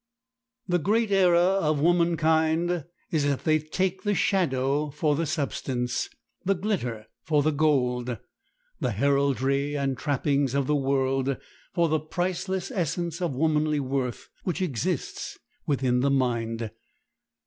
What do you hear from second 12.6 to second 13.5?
essence of